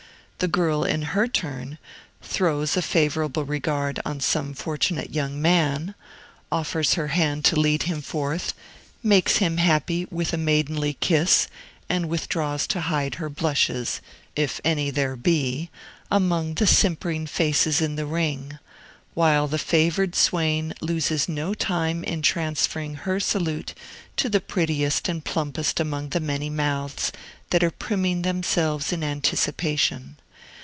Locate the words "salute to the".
23.19-24.41